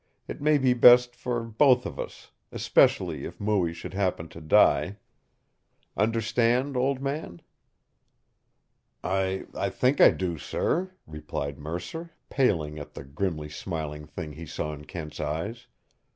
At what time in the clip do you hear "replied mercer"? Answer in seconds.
11.05-12.13